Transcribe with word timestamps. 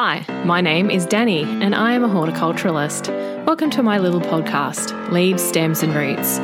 Hi, 0.00 0.24
my 0.44 0.60
name 0.60 0.92
is 0.92 1.04
Danny, 1.04 1.42
and 1.42 1.74
I 1.74 1.92
am 1.92 2.04
a 2.04 2.08
horticulturalist. 2.08 3.08
Welcome 3.44 3.68
to 3.70 3.82
my 3.82 3.98
little 3.98 4.20
podcast, 4.20 5.10
Leaves, 5.10 5.42
Stems 5.42 5.82
and 5.82 5.92
Roots. 5.92 6.36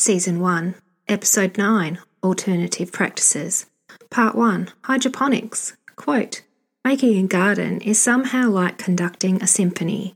Season 0.00 0.40
1, 0.40 0.76
Episode 1.08 1.58
9 1.58 1.98
Alternative 2.22 2.90
Practices. 2.90 3.66
Part 4.08 4.34
1 4.34 4.70
Hydroponics. 4.84 5.76
Quote 5.96 6.40
Making 6.86 7.22
a 7.22 7.26
garden 7.26 7.82
is 7.82 8.00
somehow 8.00 8.48
like 8.48 8.78
conducting 8.78 9.42
a 9.42 9.46
symphony. 9.46 10.14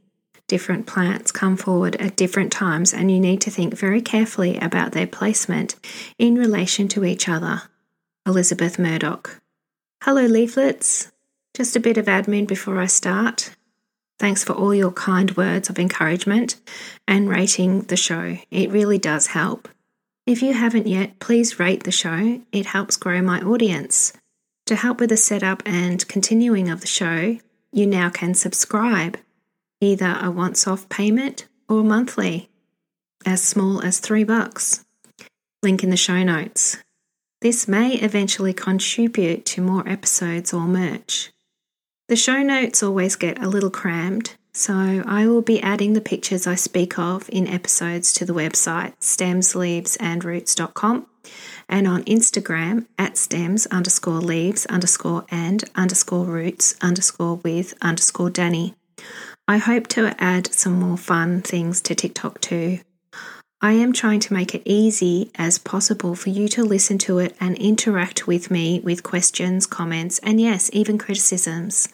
Different 0.49 0.87
plants 0.87 1.33
come 1.33 1.59
forward 1.59 1.97
at 1.97 2.17
different 2.17 2.51
times, 2.51 2.95
and 2.95 3.11
you 3.11 3.21
need 3.21 3.43
to 3.43 3.51
think 3.51 3.75
very 3.75 4.01
carefully 4.01 4.57
about 4.57 4.93
their 4.93 5.07
placement 5.07 5.75
in 6.19 6.37
relation 6.37 6.89
to 6.89 7.05
each 7.05 7.29
other. 7.29 7.65
Elisabeth 8.25 8.79
Murdoch. 8.79 9.43
Hello, 10.03 10.25
leaflets. 10.25 11.11
Just 11.55 11.77
a 11.77 11.81
bit 11.81 11.97
of 11.97 12.07
admin 12.07 12.49
before 12.49 12.81
I 12.81 12.87
start. 12.87 13.55
Thanks 14.19 14.43
for 14.43 14.55
all 14.55 14.75
your 14.75 14.91
kind 14.91 15.37
words 15.37 15.71
of 15.71 15.79
encouragement 15.79 16.57
and 17.07 17.29
rating 17.29 17.83
the 17.83 17.97
show. 17.97 18.39
It 18.51 18.73
really 18.73 18.99
does 18.99 19.29
help. 19.29 19.69
If 20.27 20.43
you 20.43 20.53
haven't 20.53 20.89
yet, 20.89 21.21
please 21.21 21.61
rate 21.61 21.85
the 21.85 21.93
show. 21.93 22.41
It 22.51 22.67
helps 22.67 22.97
grow 22.97 23.23
my 23.23 23.41
audience. 23.41 24.13
To 24.67 24.75
help 24.75 24.99
with 24.99 25.11
the 25.11 25.17
setup 25.17 25.63
and 25.65 26.07
continuing 26.09 26.71
of 26.71 26.81
the 26.81 26.89
show, 26.89 27.39
you 27.71 27.87
now 27.87 28.11
can 28.11 28.35
subscribe, 28.35 29.19
either 29.81 30.19
a 30.21 30.33
once 30.33 30.67
off 30.67 30.89
payment 30.89 31.47
or 31.69 31.85
monthly, 31.85 32.49
as 33.25 33.43
small 33.43 33.81
as 33.81 34.01
three 34.01 34.25
bucks. 34.25 34.85
Link 35.63 35.85
in 35.85 35.91
the 35.91 35.97
show 35.97 36.23
notes. 36.25 36.79
This 37.43 37.69
may 37.69 37.95
eventually 37.95 38.55
contribute 38.55 39.45
to 39.47 39.63
more 39.63 39.87
episodes 39.89 40.53
or 40.53 40.63
merch. 40.63 41.31
The 42.07 42.17
show 42.17 42.43
notes 42.43 42.83
always 42.83 43.17
get 43.17 43.43
a 43.43 43.49
little 43.49 43.71
crammed, 43.71 44.35
so 44.53 45.03
I 45.07 45.27
will 45.27 45.41
be 45.41 45.63
adding 45.63 45.95
the 45.95 46.03
pictures 46.03 46.47
I 46.47 46.55
speak 46.55 46.99
of 46.99 47.31
in 47.31 47.49
episodes 47.49 48.13
to 48.15 48.25
the 48.27 48.35
website 48.35 48.93
stemsleavesandroots.com 49.01 51.07
and 51.67 51.89
on 51.89 52.05
Instagram 52.05 52.85
at 52.99 53.17
stems 53.17 53.65
underscore 53.69 54.21
leaves 54.21 54.67
underscore 54.67 55.25
and 55.31 55.65
underscore 55.75 56.27
roots 56.27 56.75
underscore 56.83 57.37
with 57.37 57.73
underscore 57.81 58.29
Danny. 58.29 58.75
I 59.49 59.57
hope 59.57 59.87
to 59.89 60.15
add 60.23 60.53
some 60.53 60.75
more 60.75 60.99
fun 60.99 61.41
things 61.41 61.81
to 61.81 61.95
TikTok 61.95 62.43
too. 62.43 62.81
I 63.61 63.73
am 63.73 63.93
trying 63.93 64.21
to 64.21 64.35
make 64.35 64.55
it 64.55 64.63
easy 64.65 65.31
as 65.37 65.59
possible 65.59 66.15
for 66.15 66.31
you 66.31 66.49
to 66.49 66.65
listen 66.65 66.99
to 66.99 67.19
it 67.19 67.35
and 67.41 67.57
interact 67.57 68.27
with 68.27 68.51
me 68.51 68.81
with 68.81 69.03
questions, 69.03 69.67
comments, 69.67 70.19
and 70.19 70.41
yes, 70.41 70.69
even 70.73 70.99
criticisms. 70.99 71.89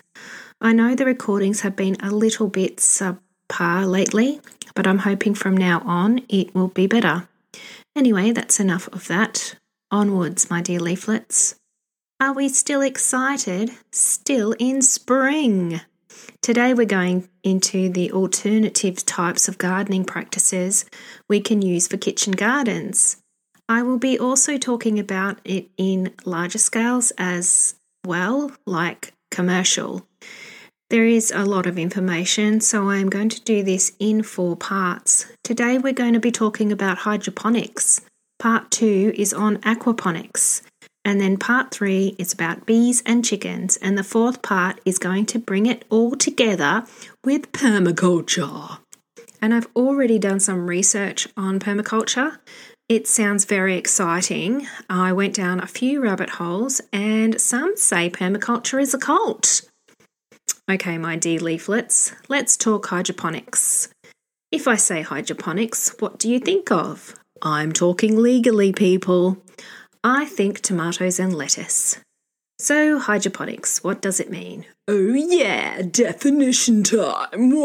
I 0.60 0.72
know 0.72 0.94
the 0.94 1.06
recordings 1.06 1.60
have 1.60 1.76
been 1.76 1.96
a 2.00 2.10
little 2.10 2.48
bit 2.48 2.78
subpar 2.78 3.88
lately, 3.88 4.40
but 4.74 4.86
I'm 4.86 4.98
hoping 4.98 5.34
from 5.34 5.56
now 5.56 5.80
on 5.86 6.22
it 6.28 6.54
will 6.54 6.68
be 6.68 6.86
better. 6.86 7.28
Anyway, 7.96 8.32
that's 8.32 8.60
enough 8.60 8.88
of 8.88 9.08
that. 9.08 9.56
Onwards, 9.90 10.50
my 10.50 10.60
dear 10.60 10.80
leaflets. 10.80 11.54
Are 12.20 12.34
we 12.34 12.48
still 12.48 12.82
excited? 12.82 13.70
Still 13.92 14.52
in 14.58 14.82
spring! 14.82 15.80
Today, 16.42 16.72
we're 16.72 16.86
going 16.86 17.28
into 17.44 17.90
the 17.90 18.10
alternative 18.12 19.04
types 19.04 19.46
of 19.46 19.58
gardening 19.58 20.06
practices 20.06 20.86
we 21.28 21.38
can 21.38 21.60
use 21.60 21.86
for 21.86 21.98
kitchen 21.98 22.32
gardens. 22.32 23.18
I 23.68 23.82
will 23.82 23.98
be 23.98 24.18
also 24.18 24.56
talking 24.56 24.98
about 24.98 25.38
it 25.44 25.68
in 25.76 26.14
larger 26.24 26.56
scales 26.56 27.12
as 27.18 27.74
well, 28.06 28.52
like 28.64 29.12
commercial. 29.30 30.06
There 30.88 31.04
is 31.04 31.30
a 31.30 31.44
lot 31.44 31.66
of 31.66 31.78
information, 31.78 32.62
so 32.62 32.88
I 32.88 32.96
am 32.96 33.10
going 33.10 33.28
to 33.28 33.40
do 33.42 33.62
this 33.62 33.92
in 33.98 34.22
four 34.22 34.56
parts. 34.56 35.26
Today, 35.44 35.76
we're 35.76 35.92
going 35.92 36.14
to 36.14 36.20
be 36.20 36.32
talking 36.32 36.72
about 36.72 36.98
hydroponics. 36.98 38.00
Part 38.38 38.70
two 38.70 39.12
is 39.14 39.34
on 39.34 39.58
aquaponics. 39.58 40.62
And 41.04 41.20
then 41.20 41.38
part 41.38 41.70
three 41.70 42.14
is 42.18 42.32
about 42.32 42.66
bees 42.66 43.02
and 43.06 43.24
chickens. 43.24 43.76
And 43.78 43.96
the 43.96 44.04
fourth 44.04 44.42
part 44.42 44.80
is 44.84 44.98
going 44.98 45.26
to 45.26 45.38
bring 45.38 45.66
it 45.66 45.84
all 45.88 46.14
together 46.14 46.84
with 47.24 47.52
permaculture. 47.52 48.78
And 49.40 49.54
I've 49.54 49.68
already 49.74 50.18
done 50.18 50.40
some 50.40 50.68
research 50.68 51.26
on 51.36 51.58
permaculture. 51.58 52.38
It 52.88 53.06
sounds 53.06 53.44
very 53.44 53.76
exciting. 53.76 54.66
I 54.90 55.12
went 55.12 55.34
down 55.34 55.60
a 55.60 55.66
few 55.66 56.02
rabbit 56.02 56.30
holes, 56.30 56.80
and 56.92 57.40
some 57.40 57.76
say 57.76 58.10
permaculture 58.10 58.82
is 58.82 58.92
a 58.92 58.98
cult. 58.98 59.62
Okay, 60.70 60.98
my 60.98 61.16
dear 61.16 61.40
leaflets, 61.40 62.12
let's 62.28 62.56
talk 62.56 62.86
hydroponics. 62.86 63.88
If 64.52 64.68
I 64.68 64.74
say 64.74 65.02
hydroponics, 65.02 65.94
what 66.00 66.18
do 66.18 66.28
you 66.28 66.40
think 66.40 66.70
of? 66.70 67.14
I'm 67.40 67.72
talking 67.72 68.16
legally, 68.16 68.72
people. 68.72 69.38
I 70.02 70.24
think 70.24 70.60
tomatoes 70.60 71.20
and 71.20 71.34
lettuce. 71.34 71.98
So, 72.58 72.98
hydroponics, 72.98 73.84
what 73.84 74.00
does 74.00 74.18
it 74.20 74.30
mean? 74.30 74.66
Oh, 74.88 75.14
yeah, 75.14 75.82
definition 75.82 76.82
time. 76.82 77.52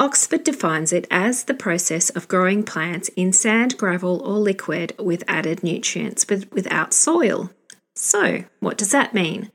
Oxford 0.00 0.42
defines 0.44 0.92
it 0.92 1.06
as 1.10 1.44
the 1.44 1.54
process 1.54 2.10
of 2.10 2.28
growing 2.28 2.62
plants 2.62 3.08
in 3.16 3.32
sand, 3.32 3.78
gravel, 3.78 4.22
or 4.22 4.38
liquid 4.38 4.94
with 4.98 5.22
added 5.28 5.62
nutrients 5.62 6.26
with, 6.28 6.50
without 6.52 6.92
soil. 6.92 7.50
So, 7.94 8.44
what 8.60 8.76
does 8.76 8.90
that 8.90 9.14
mean? 9.14 9.52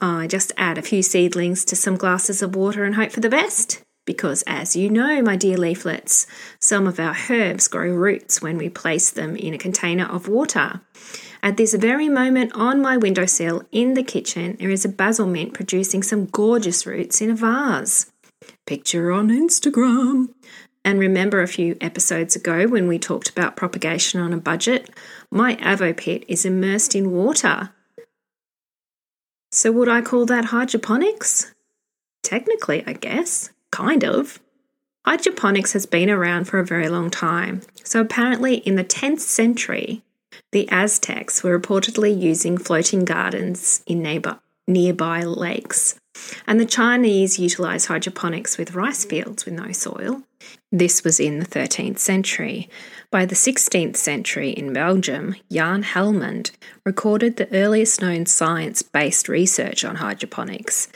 I 0.00 0.26
just 0.26 0.52
add 0.56 0.76
a 0.78 0.82
few 0.82 1.02
seedlings 1.02 1.64
to 1.66 1.76
some 1.76 1.96
glasses 1.96 2.42
of 2.42 2.56
water 2.56 2.84
and 2.84 2.94
hope 2.94 3.12
for 3.12 3.20
the 3.20 3.30
best? 3.30 3.83
Because, 4.04 4.42
as 4.46 4.76
you 4.76 4.90
know, 4.90 5.22
my 5.22 5.36
dear 5.36 5.56
leaflets, 5.56 6.26
some 6.58 6.86
of 6.86 7.00
our 7.00 7.16
herbs 7.30 7.68
grow 7.68 7.90
roots 7.90 8.42
when 8.42 8.58
we 8.58 8.68
place 8.68 9.10
them 9.10 9.36
in 9.36 9.54
a 9.54 9.58
container 9.58 10.06
of 10.06 10.28
water. 10.28 10.80
At 11.42 11.56
this 11.56 11.74
very 11.74 12.08
moment 12.08 12.52
on 12.54 12.80
my 12.80 12.96
windowsill 12.96 13.64
in 13.70 13.94
the 13.94 14.02
kitchen, 14.02 14.56
there 14.58 14.70
is 14.70 14.84
a 14.84 14.88
basil 14.88 15.26
mint 15.26 15.52
producing 15.52 16.02
some 16.02 16.26
gorgeous 16.26 16.86
roots 16.86 17.20
in 17.20 17.30
a 17.30 17.34
vase. 17.34 18.10
Picture 18.66 19.12
on 19.12 19.28
Instagram. 19.28 20.30
And 20.86 20.98
remember 20.98 21.40
a 21.40 21.48
few 21.48 21.76
episodes 21.80 22.36
ago 22.36 22.66
when 22.66 22.88
we 22.88 22.98
talked 22.98 23.30
about 23.30 23.56
propagation 23.56 24.20
on 24.20 24.32
a 24.32 24.38
budget? 24.38 24.90
My 25.30 25.56
avo 25.56 25.96
pit 25.96 26.24
is 26.28 26.44
immersed 26.44 26.94
in 26.94 27.10
water. 27.10 27.70
So, 29.50 29.72
would 29.72 29.88
I 29.88 30.02
call 30.02 30.26
that 30.26 30.46
hydroponics? 30.46 31.54
Technically, 32.22 32.82
I 32.86 32.94
guess. 32.94 33.50
Kind 33.74 34.04
of. 34.04 34.38
Hydroponics 35.04 35.72
has 35.72 35.84
been 35.84 36.08
around 36.08 36.44
for 36.44 36.60
a 36.60 36.64
very 36.64 36.88
long 36.88 37.10
time. 37.10 37.62
So, 37.82 38.00
apparently, 38.00 38.58
in 38.58 38.76
the 38.76 38.84
10th 38.84 39.18
century, 39.18 40.02
the 40.52 40.68
Aztecs 40.70 41.42
were 41.42 41.58
reportedly 41.58 42.16
using 42.16 42.56
floating 42.56 43.04
gardens 43.04 43.82
in 43.84 44.00
neighbor, 44.00 44.38
nearby 44.68 45.24
lakes. 45.24 45.96
And 46.46 46.60
the 46.60 46.66
Chinese 46.66 47.40
utilised 47.40 47.88
hydroponics 47.88 48.56
with 48.56 48.76
rice 48.76 49.04
fields 49.04 49.44
with 49.44 49.54
no 49.54 49.72
soil. 49.72 50.22
This 50.70 51.02
was 51.02 51.18
in 51.18 51.40
the 51.40 51.46
13th 51.46 51.98
century. 51.98 52.68
By 53.10 53.26
the 53.26 53.34
16th 53.34 53.96
century 53.96 54.50
in 54.50 54.72
Belgium, 54.72 55.34
Jan 55.50 55.82
Helmont 55.82 56.52
recorded 56.84 57.36
the 57.36 57.52
earliest 57.52 58.00
known 58.00 58.26
science 58.26 58.82
based 58.82 59.28
research 59.28 59.84
on 59.84 59.96
hydroponics. 59.96 60.86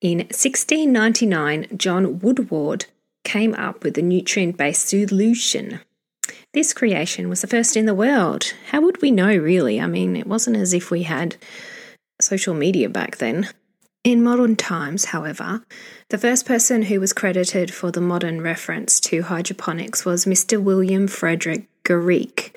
In 0.00 0.18
1699, 0.18 1.76
John 1.76 2.20
Woodward 2.20 2.86
came 3.22 3.54
up 3.54 3.84
with 3.84 3.98
a 3.98 4.02
nutrient 4.02 4.56
based 4.56 4.88
solution. 4.88 5.80
This 6.54 6.72
creation 6.72 7.28
was 7.28 7.42
the 7.42 7.46
first 7.46 7.76
in 7.76 7.84
the 7.84 7.94
world. 7.94 8.54
How 8.70 8.80
would 8.80 9.02
we 9.02 9.10
know, 9.10 9.36
really? 9.36 9.78
I 9.78 9.86
mean, 9.86 10.16
it 10.16 10.26
wasn't 10.26 10.56
as 10.56 10.72
if 10.72 10.90
we 10.90 11.02
had 11.02 11.36
social 12.18 12.54
media 12.54 12.88
back 12.88 13.18
then. 13.18 13.50
In 14.02 14.24
modern 14.24 14.56
times, 14.56 15.06
however, 15.06 15.62
the 16.08 16.16
first 16.16 16.46
person 16.46 16.84
who 16.84 16.98
was 16.98 17.12
credited 17.12 17.70
for 17.70 17.90
the 17.90 18.00
modern 18.00 18.40
reference 18.40 19.00
to 19.00 19.20
hydroponics 19.20 20.06
was 20.06 20.24
Mr. 20.24 20.62
William 20.62 21.08
Frederick 21.08 21.68
Garrick, 21.84 22.56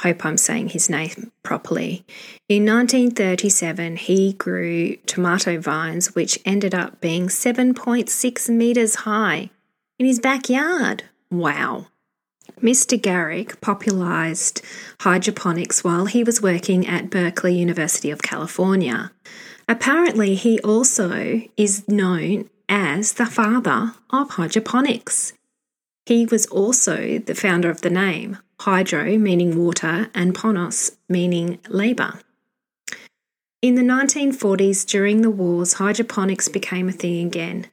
Hope 0.00 0.24
I'm 0.24 0.36
saying 0.36 0.70
his 0.70 0.90
name 0.90 1.30
properly. 1.42 2.04
In 2.48 2.66
1937, 2.66 3.96
he 3.96 4.32
grew 4.32 4.96
tomato 5.06 5.58
vines, 5.60 6.14
which 6.14 6.38
ended 6.44 6.74
up 6.74 7.00
being 7.00 7.28
7.6 7.28 8.48
metres 8.48 8.94
high 8.96 9.50
in 9.98 10.06
his 10.06 10.18
backyard. 10.20 11.04
Wow. 11.30 11.86
Mr. 12.60 13.00
Garrick 13.00 13.60
popularised 13.60 14.62
hydroponics 15.00 15.82
while 15.82 16.06
he 16.06 16.22
was 16.22 16.42
working 16.42 16.86
at 16.86 17.10
Berkeley 17.10 17.56
University 17.56 18.10
of 18.10 18.22
California. 18.22 19.12
Apparently, 19.68 20.34
he 20.34 20.60
also 20.60 21.42
is 21.56 21.88
known 21.88 22.50
as 22.68 23.14
the 23.14 23.26
father 23.26 23.94
of 24.10 24.30
hydroponics. 24.30 25.32
He 26.06 26.26
was 26.26 26.46
also 26.46 27.18
the 27.18 27.34
founder 27.34 27.70
of 27.70 27.80
the 27.80 27.90
name, 27.90 28.38
hydro 28.60 29.18
meaning 29.18 29.58
water 29.62 30.10
and 30.14 30.34
ponos 30.34 30.96
meaning 31.08 31.58
labour. 31.68 32.20
In 33.62 33.76
the 33.76 33.82
1940s, 33.82 34.86
during 34.86 35.22
the 35.22 35.30
wars, 35.30 35.74
hydroponics 35.74 36.48
became 36.48 36.88
a 36.88 36.92
thing 36.92 37.26
again, 37.26 37.66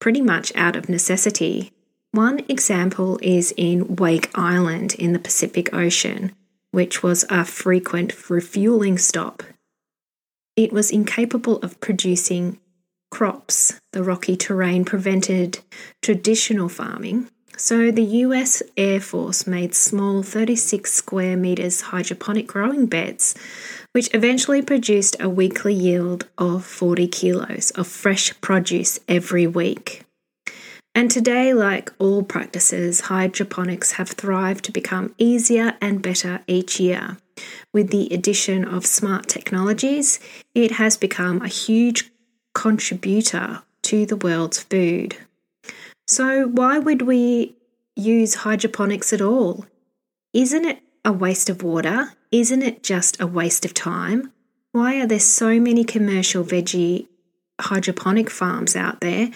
pretty 0.00 0.20
much 0.20 0.52
out 0.54 0.76
of 0.76 0.88
necessity. 0.88 1.72
One 2.12 2.44
example 2.48 3.18
is 3.20 3.52
in 3.56 3.96
Wake 3.96 4.30
Island 4.34 4.94
in 4.94 5.12
the 5.12 5.18
Pacific 5.18 5.74
Ocean, 5.74 6.32
which 6.70 7.02
was 7.02 7.24
a 7.28 7.44
frequent 7.44 8.30
refueling 8.30 8.98
stop. 8.98 9.42
It 10.54 10.72
was 10.72 10.90
incapable 10.90 11.56
of 11.58 11.80
producing 11.80 12.58
crops. 13.10 13.80
The 13.92 14.02
rocky 14.02 14.36
terrain 14.36 14.84
prevented 14.84 15.58
traditional 16.02 16.68
farming, 16.68 17.28
so 17.56 17.90
the 17.90 18.04
US 18.24 18.62
Air 18.76 19.00
Force 19.00 19.46
made 19.46 19.74
small 19.74 20.22
36 20.22 20.92
square 20.92 21.36
meters 21.36 21.80
hydroponic 21.80 22.46
growing 22.46 22.86
beds, 22.86 23.34
which 23.92 24.14
eventually 24.14 24.62
produced 24.62 25.16
a 25.18 25.28
weekly 25.28 25.74
yield 25.74 26.28
of 26.36 26.64
40 26.64 27.08
kilos 27.08 27.70
of 27.70 27.86
fresh 27.86 28.38
produce 28.40 29.00
every 29.08 29.46
week. 29.46 30.04
And 30.94 31.10
today, 31.10 31.52
like 31.52 31.92
all 31.98 32.22
practices, 32.22 33.00
hydroponics 33.02 33.92
have 33.92 34.08
thrived 34.10 34.64
to 34.64 34.72
become 34.72 35.14
easier 35.18 35.74
and 35.80 36.00
better 36.00 36.40
each 36.46 36.80
year. 36.80 37.18
With 37.72 37.90
the 37.90 38.08
addition 38.12 38.64
of 38.64 38.86
smart 38.86 39.28
technologies, 39.28 40.20
it 40.54 40.72
has 40.72 40.96
become 40.96 41.42
a 41.42 41.48
huge 41.48 42.10
contributor 42.54 43.62
to 43.82 44.06
the 44.06 44.16
world's 44.16 44.62
food. 44.62 45.16
So, 46.06 46.46
why 46.46 46.78
would 46.78 47.02
we 47.02 47.56
use 47.96 48.36
hydroponics 48.36 49.12
at 49.12 49.20
all? 49.20 49.66
Isn't 50.32 50.64
it 50.64 50.80
a 51.04 51.12
waste 51.12 51.50
of 51.50 51.62
water? 51.62 52.12
Isn't 52.30 52.62
it 52.62 52.82
just 52.82 53.20
a 53.20 53.26
waste 53.26 53.64
of 53.64 53.74
time? 53.74 54.32
Why 54.72 55.00
are 55.00 55.06
there 55.06 55.18
so 55.18 55.58
many 55.58 55.84
commercial 55.84 56.44
veggie 56.44 57.08
hydroponic 57.60 58.28
farms 58.28 58.76
out 58.76 59.00
there 59.00 59.30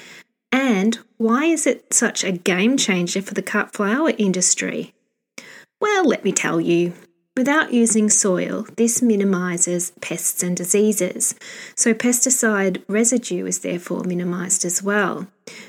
and 0.53 0.99
why 1.17 1.45
is 1.45 1.67
it 1.67 1.93
such 1.93 2.25
a 2.25 2.33
game 2.33 2.77
changer 2.77 3.23
for 3.23 3.35
the 3.35 3.43
cut 3.43 3.73
flower 3.73 4.13
industry? 4.19 4.93
Well, 5.81 6.05
let 6.05 6.25
me 6.25 6.33
tell 6.33 6.61
you. 6.61 6.93
Without 7.41 7.73
using 7.73 8.11
soil, 8.11 8.67
this 8.77 9.01
minimises 9.01 9.93
pests 10.03 10.43
and 10.43 10.55
diseases, 10.55 11.35
so 11.75 11.95
pesticide 11.95 12.83
residue 12.87 13.47
is 13.47 13.61
therefore 13.61 14.05
minimised 14.05 14.63
as 14.63 14.83
well. 14.83 15.27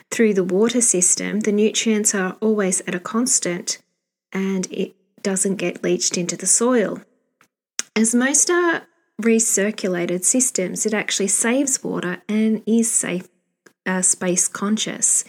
Through 0.10 0.34
the 0.34 0.44
water 0.44 0.82
system, 0.82 1.40
the 1.40 1.54
nutrients 1.54 2.14
are 2.14 2.36
always 2.42 2.82
at 2.82 2.94
a 2.94 3.00
constant 3.00 3.78
and 4.34 4.68
it 4.70 4.96
doesn't 5.24 5.56
get 5.56 5.82
leached 5.82 6.18
into 6.18 6.36
the 6.36 6.46
soil. 6.46 7.00
As 7.96 8.14
most 8.14 8.50
are 8.50 8.82
recirculated 9.22 10.26
systems, 10.26 10.86
it 10.86 10.94
actually 10.94 11.30
saves 11.30 11.82
water 11.82 12.22
and 12.28 12.64
is 12.66 12.92
safe 12.92 13.30
uh, 13.86 14.02
space 14.02 14.50
conscious. 14.50 15.24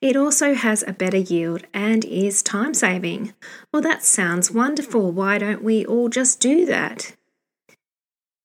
It 0.00 0.16
also 0.16 0.54
has 0.54 0.84
a 0.86 0.92
better 0.92 1.16
yield 1.16 1.64
and 1.74 2.04
is 2.04 2.42
time 2.42 2.72
saving. 2.72 3.34
Well, 3.72 3.82
that 3.82 4.04
sounds 4.04 4.50
wonderful. 4.50 5.10
Why 5.10 5.38
don't 5.38 5.62
we 5.62 5.84
all 5.84 6.08
just 6.08 6.38
do 6.38 6.64
that? 6.66 7.16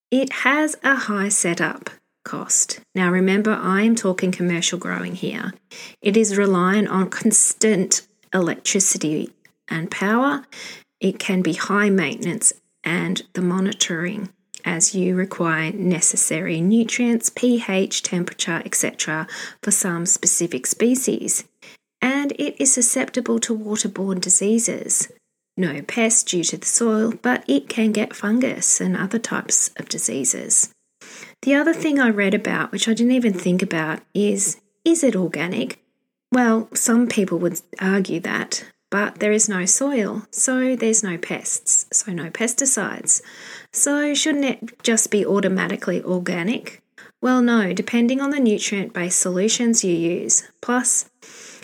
It 0.09 0.33
has 0.33 0.75
a 0.83 0.95
high 0.95 1.29
setup 1.29 1.91
cost. 2.25 2.79
Now, 2.95 3.11
remember, 3.11 3.51
I 3.51 3.83
am 3.83 3.95
talking 3.95 4.31
commercial 4.31 4.79
growing 4.79 5.15
here. 5.15 5.53
It 6.01 6.17
is 6.17 6.37
reliant 6.37 6.87
on 6.87 7.09
constant 7.09 8.07
electricity 8.33 9.31
and 9.67 9.91
power. 9.91 10.45
It 10.99 11.19
can 11.19 11.41
be 11.41 11.53
high 11.53 11.89
maintenance 11.89 12.53
and 12.83 13.21
the 13.33 13.41
monitoring 13.41 14.29
as 14.65 14.95
you 14.95 15.15
require 15.15 15.71
necessary 15.71 16.61
nutrients, 16.61 17.29
pH, 17.29 18.03
temperature, 18.03 18.61
etc. 18.65 19.27
for 19.61 19.71
some 19.71 20.05
specific 20.05 20.67
species. 20.67 21.43
And 22.01 22.33
it 22.33 22.61
is 22.61 22.73
susceptible 22.73 23.39
to 23.39 23.57
waterborne 23.57 24.21
diseases. 24.21 25.11
No 25.55 25.81
pests 25.81 26.23
due 26.23 26.43
to 26.45 26.57
the 26.57 26.65
soil, 26.65 27.13
but 27.21 27.43
it 27.47 27.69
can 27.69 27.91
get 27.91 28.15
fungus 28.15 28.81
and 28.81 28.97
other 28.97 29.19
types 29.19 29.69
of 29.77 29.87
diseases. 29.87 30.73
The 31.43 31.55
other 31.55 31.73
thing 31.73 31.99
I 31.99 32.09
read 32.09 32.33
about, 32.33 32.71
which 32.71 32.87
I 32.87 32.93
didn't 32.93 33.11
even 33.11 33.33
think 33.33 33.61
about, 33.61 34.01
is 34.13 34.59
is 34.85 35.03
it 35.03 35.15
organic? 35.15 35.79
Well, 36.31 36.67
some 36.73 37.07
people 37.07 37.37
would 37.39 37.61
argue 37.79 38.19
that, 38.21 38.65
but 38.93 39.15
there 39.15 39.31
is 39.31 39.49
no 39.49 39.65
soil, 39.65 40.21
so 40.29 40.75
there's 40.75 41.01
no 41.01 41.17
pests, 41.17 41.87
so 41.91 42.11
no 42.11 42.29
pesticides. 42.29 43.23
So, 43.71 44.13
shouldn't 44.13 44.45
it 44.45 44.83
just 44.83 45.09
be 45.09 45.25
automatically 45.25 46.03
organic? 46.03 46.83
Well, 47.19 47.41
no, 47.41 47.73
depending 47.73 48.21
on 48.21 48.29
the 48.29 48.39
nutrient 48.39 48.93
based 48.93 49.19
solutions 49.19 49.83
you 49.83 49.95
use. 49.95 50.43
Plus, 50.61 51.09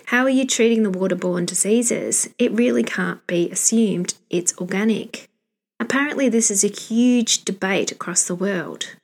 how 0.06 0.24
are 0.24 0.30
you 0.32 0.48
treating 0.48 0.82
the 0.82 0.90
waterborne 0.90 1.46
diseases? 1.46 2.28
It 2.40 2.52
really 2.52 2.82
can't 2.82 3.26
be 3.28 3.52
assumed 3.52 4.16
it's 4.32 4.58
organic. 4.58 5.30
Apparently, 5.80 6.30
this 6.30 6.50
is 6.50 6.64
a 6.64 6.68
huge 6.68 7.46
debate 7.46 7.92
across 7.92 8.24
the 8.24 8.34
world. 8.34 8.96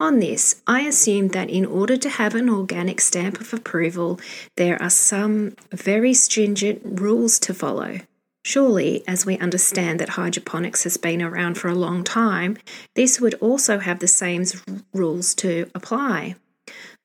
On 0.00 0.18
this, 0.18 0.60
I 0.66 0.80
assume 0.80 1.28
that 1.28 1.48
in 1.48 1.64
order 1.64 1.96
to 1.96 2.08
have 2.08 2.34
an 2.34 2.50
organic 2.50 3.00
stamp 3.00 3.40
of 3.40 3.54
approval, 3.54 4.18
there 4.56 4.80
are 4.82 4.90
some 4.90 5.54
very 5.72 6.12
stringent 6.12 6.82
rules 6.84 7.38
to 7.40 7.54
follow. 7.54 8.00
Surely, 8.44 9.02
as 9.06 9.24
we 9.24 9.38
understand 9.38 10.00
that 10.00 10.10
hydroponics 10.10 10.82
has 10.82 10.96
been 10.96 11.22
around 11.22 11.56
for 11.56 11.68
a 11.68 11.74
long 11.74 12.04
time, 12.04 12.58
this 12.94 13.20
would 13.20 13.34
also 13.34 13.78
have 13.78 14.00
the 14.00 14.08
same 14.08 14.44
rules 14.92 15.34
to 15.36 15.70
apply. 15.74 16.34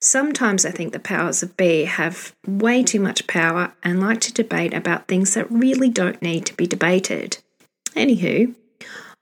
Sometimes 0.00 0.66
I 0.66 0.70
think 0.70 0.92
the 0.92 0.98
powers 0.98 1.42
of 1.42 1.56
be 1.56 1.84
have 1.84 2.34
way 2.46 2.82
too 2.82 3.00
much 3.00 3.26
power 3.26 3.72
and 3.82 4.00
like 4.00 4.20
to 4.22 4.32
debate 4.32 4.74
about 4.74 5.06
things 5.06 5.34
that 5.34 5.50
really 5.50 5.88
don't 5.88 6.20
need 6.20 6.44
to 6.46 6.54
be 6.54 6.66
debated. 6.66 7.38
Anywho, 7.94 8.54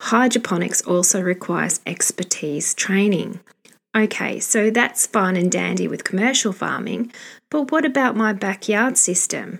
hydroponics 0.01 0.81
also 0.83 1.21
requires 1.21 1.81
expertise 1.87 2.75
training. 2.75 3.41
Okay, 3.99 4.39
so 4.39 4.71
that's 4.71 5.09
fine 5.09 5.37
and 5.37 5.51
dandy 5.51 5.89
with 5.89 6.05
commercial 6.05 6.53
farming, 6.53 7.13
but 7.51 7.73
what 7.73 7.85
about 7.85 8.15
my 8.15 8.33
backyard 8.33 8.97
system? 8.97 9.59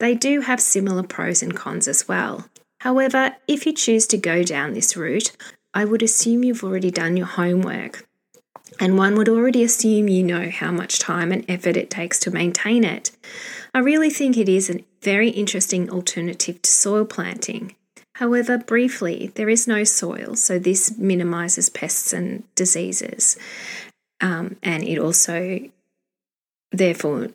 They 0.00 0.16
do 0.16 0.40
have 0.40 0.60
similar 0.60 1.04
pros 1.04 1.40
and 1.40 1.54
cons 1.54 1.86
as 1.86 2.08
well. 2.08 2.48
However, 2.80 3.36
if 3.46 3.66
you 3.66 3.72
choose 3.72 4.08
to 4.08 4.16
go 4.16 4.42
down 4.42 4.72
this 4.72 4.96
route, 4.96 5.30
I 5.72 5.84
would 5.84 6.02
assume 6.02 6.42
you've 6.42 6.64
already 6.64 6.90
done 6.90 7.16
your 7.16 7.28
homework. 7.28 8.08
And 8.80 8.98
one 8.98 9.14
would 9.14 9.28
already 9.28 9.62
assume 9.62 10.08
you 10.08 10.24
know 10.24 10.50
how 10.50 10.72
much 10.72 10.98
time 10.98 11.30
and 11.30 11.48
effort 11.48 11.76
it 11.76 11.90
takes 11.90 12.18
to 12.20 12.32
maintain 12.32 12.82
it. 12.82 13.12
I 13.72 13.78
really 13.78 14.10
think 14.10 14.36
it 14.36 14.48
is 14.48 14.68
a 14.68 14.84
very 15.00 15.28
interesting 15.28 15.88
alternative 15.90 16.60
to 16.62 16.70
soil 16.70 17.04
planting. 17.04 17.76
However, 18.20 18.58
briefly, 18.58 19.32
there 19.34 19.48
is 19.48 19.66
no 19.66 19.82
soil, 19.82 20.36
so 20.36 20.58
this 20.58 20.98
minimises 20.98 21.70
pests 21.70 22.12
and 22.12 22.44
diseases. 22.54 23.38
Um, 24.20 24.56
and 24.62 24.84
it 24.84 24.98
also, 24.98 25.60
therefore, 26.70 27.28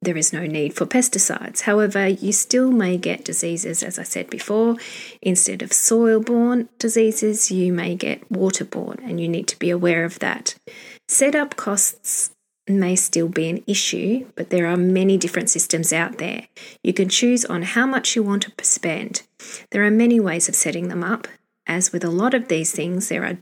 there 0.00 0.16
is 0.16 0.32
no 0.32 0.46
need 0.46 0.74
for 0.74 0.86
pesticides. 0.86 1.62
However, 1.62 2.06
you 2.06 2.30
still 2.30 2.70
may 2.70 2.96
get 2.96 3.24
diseases, 3.24 3.82
as 3.82 3.98
I 3.98 4.04
said 4.04 4.30
before. 4.30 4.76
Instead 5.20 5.60
of 5.60 5.72
soil 5.72 6.20
borne 6.20 6.68
diseases, 6.78 7.50
you 7.50 7.72
may 7.72 7.96
get 7.96 8.32
waterborne, 8.32 9.02
and 9.02 9.20
you 9.20 9.26
need 9.28 9.48
to 9.48 9.58
be 9.58 9.70
aware 9.70 10.04
of 10.04 10.20
that. 10.20 10.54
Setup 11.08 11.56
costs 11.56 12.30
may 12.68 12.96
still 12.96 13.28
be 13.28 13.48
an 13.48 13.62
issue, 13.66 14.26
but 14.34 14.50
there 14.50 14.66
are 14.66 14.76
many 14.76 15.16
different 15.16 15.50
systems 15.50 15.92
out 15.92 16.18
there. 16.18 16.48
You 16.82 16.92
can 16.92 17.08
choose 17.08 17.44
on 17.44 17.62
how 17.62 17.86
much 17.86 18.16
you 18.16 18.22
want 18.22 18.42
to 18.42 18.64
spend. 18.64 19.22
There 19.70 19.84
are 19.84 19.90
many 19.90 20.20
ways 20.20 20.48
of 20.48 20.54
setting 20.54 20.88
them 20.88 21.04
up. 21.04 21.28
As 21.66 21.92
with 21.92 22.04
a 22.04 22.10
lot 22.10 22.34
of 22.34 22.48
these 22.48 22.72
things, 22.72 23.08
there 23.08 23.24
are 23.24 23.38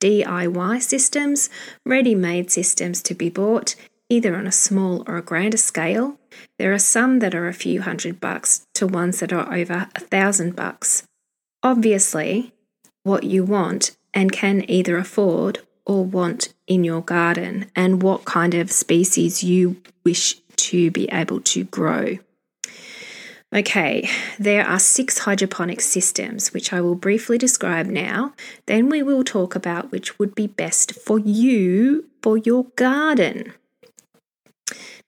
DIY 0.00 0.82
systems, 0.82 1.50
ready 1.84 2.14
made 2.14 2.50
systems 2.50 3.02
to 3.02 3.14
be 3.14 3.28
bought, 3.28 3.74
either 4.08 4.34
on 4.34 4.46
a 4.46 4.52
small 4.52 5.04
or 5.06 5.16
a 5.16 5.22
grander 5.22 5.56
scale. 5.56 6.18
There 6.58 6.72
are 6.72 6.78
some 6.78 7.18
that 7.20 7.34
are 7.34 7.48
a 7.48 7.54
few 7.54 7.82
hundred 7.82 8.20
bucks 8.20 8.66
to 8.74 8.86
ones 8.86 9.20
that 9.20 9.32
are 9.32 9.52
over 9.52 9.88
a 9.94 10.00
thousand 10.00 10.56
bucks. 10.56 11.04
Obviously, 11.62 12.52
what 13.02 13.24
you 13.24 13.44
want 13.44 13.96
and 14.14 14.32
can 14.32 14.68
either 14.68 14.96
afford 14.96 15.60
or 15.86 16.04
want 16.04 16.52
in 16.66 16.84
your 16.84 17.00
garden 17.00 17.66
and 17.74 18.02
what 18.02 18.24
kind 18.24 18.54
of 18.54 18.70
species 18.70 19.42
you 19.42 19.80
wish 20.04 20.36
to 20.56 20.90
be 20.90 21.08
able 21.12 21.40
to 21.40 21.64
grow. 21.64 22.18
Okay, 23.52 24.08
there 24.38 24.64
are 24.64 24.78
six 24.78 25.18
hydroponic 25.18 25.80
systems, 25.80 26.52
which 26.52 26.72
I 26.72 26.80
will 26.80 26.94
briefly 26.94 27.36
describe 27.36 27.86
now. 27.86 28.32
Then 28.66 28.88
we 28.88 29.02
will 29.02 29.24
talk 29.24 29.56
about 29.56 29.90
which 29.90 30.20
would 30.20 30.36
be 30.36 30.46
best 30.46 30.92
for 30.92 31.18
you 31.18 32.08
for 32.22 32.36
your 32.38 32.66
garden. 32.76 33.52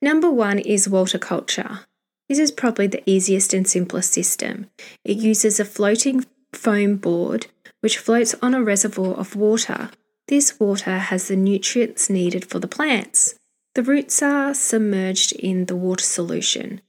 Number 0.01 0.29
one 0.29 0.59
is 0.59 0.89
Waterculture. 0.89 1.85
This 2.29 2.41
is 2.41 2.51
probably 2.51 2.89
the 2.89 3.09
easiest 3.09 3.55
and 3.55 3.69
simplest 3.69 4.13
system. 4.13 4.67
It 5.05 5.19
uses 5.19 5.61
a 5.61 5.65
floating 5.65 6.25
foam 6.53 6.97
board 6.97 7.47
which 7.81 7.99
floats 7.99 8.35
on 8.43 8.55
a 8.55 8.63
reservoir 8.63 9.15
of 9.15 9.37
water 9.37 9.91
This 10.29 10.59
water 10.59 10.99
has 10.99 11.29
the 11.29 11.37
nutrients 11.37 12.09
needed 12.09 12.45
for 12.45 12.59
the 12.59 12.69
plants. 12.69 13.35
The 13.75 13.83
roots 13.83 14.23
are 14.23 14.55
submerged 14.55 15.33
in 15.33 15.67
the 15.67 15.77
water 15.77 16.05
solution. 16.05 16.81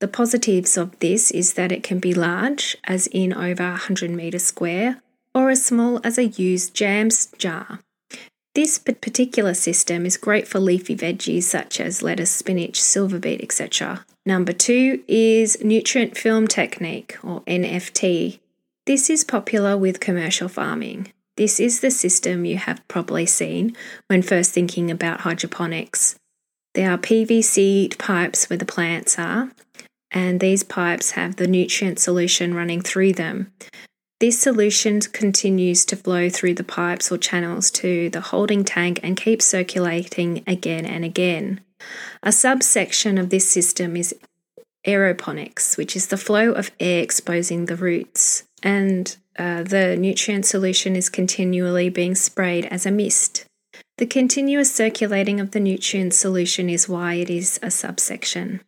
The 0.00 0.08
positives 0.08 0.76
of 0.76 0.98
this 0.98 1.30
is 1.30 1.54
that 1.54 1.70
it 1.70 1.84
can 1.84 2.00
be 2.00 2.12
large, 2.12 2.76
as 2.84 3.06
in 3.06 3.32
over 3.32 3.62
100 3.62 4.10
metres 4.10 4.44
square, 4.44 5.00
or 5.34 5.50
as 5.50 5.64
small 5.64 6.00
as 6.02 6.18
a 6.18 6.26
used 6.26 6.74
jams 6.74 7.26
jar. 7.38 7.78
This 8.54 8.78
particular 8.78 9.54
system 9.54 10.04
is 10.04 10.16
great 10.16 10.46
for 10.46 10.60
leafy 10.60 10.94
veggies 10.94 11.44
such 11.44 11.80
as 11.80 12.02
lettuce, 12.02 12.30
spinach, 12.30 12.82
silver 12.82 13.18
beet, 13.18 13.40
etc. 13.42 14.04
Number 14.26 14.52
two 14.52 15.02
is 15.08 15.62
nutrient 15.64 16.18
film 16.18 16.46
technique 16.46 17.16
or 17.22 17.40
NFT. 17.42 18.40
This 18.84 19.08
is 19.08 19.24
popular 19.24 19.78
with 19.78 20.00
commercial 20.00 20.48
farming. 20.48 21.12
This 21.36 21.58
is 21.58 21.80
the 21.80 21.90
system 21.90 22.44
you 22.44 22.58
have 22.58 22.86
probably 22.88 23.26
seen 23.26 23.74
when 24.08 24.22
first 24.22 24.52
thinking 24.52 24.90
about 24.90 25.20
hydroponics. 25.20 26.16
There 26.74 26.90
are 26.90 26.98
PVC 26.98 27.96
pipes 27.98 28.48
where 28.48 28.58
the 28.58 28.66
plants 28.66 29.18
are, 29.18 29.50
and 30.10 30.40
these 30.40 30.62
pipes 30.62 31.12
have 31.12 31.36
the 31.36 31.46
nutrient 31.46 31.98
solution 31.98 32.54
running 32.54 32.82
through 32.82 33.14
them. 33.14 33.52
This 34.20 34.38
solution 34.38 35.00
continues 35.00 35.84
to 35.86 35.96
flow 35.96 36.28
through 36.28 36.54
the 36.54 36.64
pipes 36.64 37.10
or 37.10 37.18
channels 37.18 37.70
to 37.72 38.08
the 38.10 38.20
holding 38.20 38.62
tank 38.62 39.00
and 39.02 39.16
keeps 39.16 39.44
circulating 39.44 40.44
again 40.46 40.86
and 40.86 41.04
again. 41.04 41.60
A 42.22 42.30
subsection 42.30 43.18
of 43.18 43.30
this 43.30 43.50
system 43.50 43.96
is 43.96 44.14
aeroponics, 44.86 45.76
which 45.76 45.96
is 45.96 46.06
the 46.06 46.16
flow 46.16 46.52
of 46.52 46.70
air 46.78 47.02
exposing 47.02 47.66
the 47.66 47.76
roots, 47.76 48.44
and 48.62 49.16
uh, 49.38 49.62
the 49.62 49.96
nutrient 49.96 50.46
solution 50.46 50.96
is 50.96 51.08
continually 51.08 51.88
being 51.88 52.14
sprayed 52.14 52.66
as 52.66 52.86
a 52.86 52.90
mist. 52.90 53.44
The 53.98 54.06
continuous 54.06 54.72
circulating 54.72 55.40
of 55.40 55.52
the 55.52 55.60
nutrient 55.60 56.14
solution 56.14 56.68
is 56.68 56.88
why 56.88 57.14
it 57.14 57.30
is 57.30 57.58
a 57.62 57.70
subsection. 57.70 58.60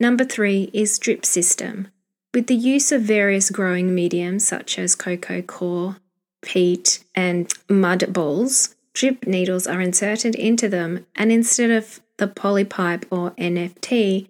Number 0.00 0.24
three 0.24 0.70
is 0.72 0.98
drip 0.98 1.24
system. 1.24 1.88
With 2.32 2.46
the 2.46 2.54
use 2.54 2.90
of 2.92 3.02
various 3.02 3.50
growing 3.50 3.94
mediums 3.94 4.46
such 4.46 4.78
as 4.78 4.94
cocoa 4.94 5.42
coir, 5.42 5.96
peat, 6.42 7.04
and 7.14 7.52
mud 7.68 8.12
balls, 8.12 8.74
drip 8.92 9.26
needles 9.26 9.66
are 9.66 9.80
inserted 9.80 10.34
into 10.34 10.68
them, 10.68 11.06
and 11.14 11.30
instead 11.30 11.70
of 11.70 12.00
the 12.16 12.28
polypipe 12.28 13.04
or 13.10 13.32
NFT 13.32 14.28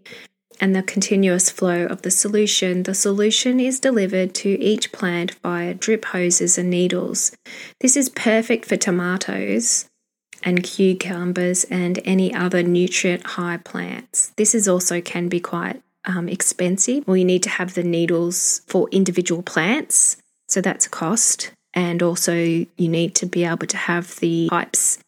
and 0.61 0.75
the 0.75 0.82
continuous 0.82 1.50
flow 1.50 1.84
of 1.87 2.02
the 2.02 2.11
solution, 2.11 2.84
the 2.84 2.94
solution 2.94 3.61
is 3.61 3.80
delivered 3.80 4.34
to 4.37 4.49
each 4.61 4.92
plant 4.92 5.34
via 5.42 5.75
drip 5.75 6.04
hoses 6.06 6.58
and 6.58 6.70
needles. 6.70 7.32
This 7.80 7.96
is 7.96 8.08
perfect 8.08 8.64
for 8.64 8.76
tomatoes 8.76 9.87
and 10.42 10.62
cucumbers 10.62 11.64
and 11.64 11.99
any 12.04 12.32
other 12.34 12.62
nutrient 12.62 13.26
high 13.26 13.56
plants. 13.56 14.32
This 14.37 14.54
is 14.54 14.68
also 14.68 15.00
can 15.00 15.28
be 15.28 15.40
quite 15.40 15.82
um, 16.04 16.28
expensive. 16.28 17.06
Well, 17.06 17.16
you 17.16 17.25
need 17.25 17.42
to 17.44 17.49
have 17.50 17.75
the 17.75 17.82
needles 17.82 18.62
for 18.66 18.88
individual 18.90 19.42
plants, 19.42 20.16
so 20.49 20.61
that's 20.61 20.87
a 20.87 20.90
cost. 20.90 21.50
And 21.73 22.02
also, 22.02 22.34
you 22.34 22.88
need 22.88 23.16
to 23.16 23.26
be 23.26 23.44
able 23.44 23.66
to 23.66 23.76
have 23.76 24.16
the 24.16 24.49
pipes 24.49 24.99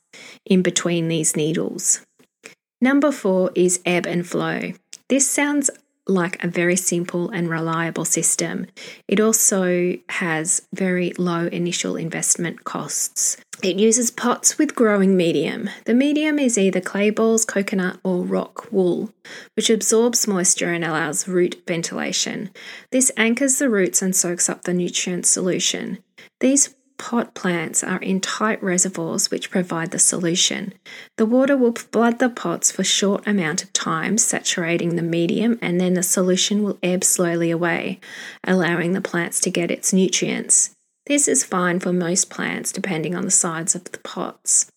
in 0.44 0.62
between 0.62 1.06
these 1.08 1.36
needles. 1.36 2.04
Number 2.80 3.12
four 3.12 3.52
is 3.54 3.80
ebb 3.86 4.06
and 4.06 4.26
flow. 4.26 4.72
This 5.08 5.28
sounds 5.28 5.70
like 6.08 6.42
a 6.42 6.48
very 6.48 6.76
simple 6.76 7.30
and 7.30 7.48
reliable 7.48 8.04
system. 8.04 8.66
It 9.08 9.20
also 9.20 9.96
has 10.08 10.62
very 10.72 11.12
low 11.18 11.46
initial 11.46 11.96
investment 11.96 12.64
costs. 12.64 13.36
It 13.62 13.76
uses 13.76 14.10
pots 14.10 14.58
with 14.58 14.74
growing 14.74 15.16
medium. 15.16 15.70
The 15.84 15.94
medium 15.94 16.38
is 16.38 16.58
either 16.58 16.80
clay 16.80 17.10
balls, 17.10 17.44
coconut, 17.44 17.98
or 18.04 18.22
rock 18.22 18.70
wool, 18.70 19.12
which 19.54 19.70
absorbs 19.70 20.28
moisture 20.28 20.72
and 20.72 20.84
allows 20.84 21.26
root 21.26 21.62
ventilation. 21.66 22.50
This 22.92 23.10
anchors 23.16 23.58
the 23.58 23.70
roots 23.70 24.02
and 24.02 24.14
soaks 24.14 24.48
up 24.48 24.62
the 24.62 24.74
nutrient 24.74 25.26
solution. 25.26 25.98
These 26.40 26.74
pot 26.98 27.34
plants 27.34 27.84
are 27.84 28.00
in 28.00 28.20
tight 28.20 28.62
reservoirs 28.62 29.30
which 29.30 29.50
provide 29.50 29.90
the 29.90 29.98
solution. 29.98 30.72
The 31.16 31.26
water 31.26 31.56
will 31.56 31.72
flood 31.72 32.18
the 32.18 32.28
pots 32.28 32.70
for 32.70 32.84
short 32.84 33.26
amount 33.26 33.62
of 33.62 33.72
time, 33.72 34.18
saturating 34.18 34.96
the 34.96 35.02
medium, 35.02 35.58
and 35.60 35.80
then 35.80 35.94
the 35.94 36.02
solution 36.02 36.62
will 36.62 36.78
ebb 36.82 37.04
slowly 37.04 37.50
away, 37.50 38.00
allowing 38.44 38.92
the 38.92 39.00
plants 39.00 39.40
to 39.40 39.50
get 39.50 39.70
its 39.70 39.92
nutrients. 39.92 40.74
This 41.06 41.28
is 41.28 41.44
fine 41.44 41.78
for 41.78 41.92
most 41.92 42.30
plants 42.30 42.72
depending 42.72 43.14
on 43.14 43.24
the 43.24 43.30
size 43.30 43.74
of 43.74 43.84
the 43.84 43.98
pots. 43.98 44.70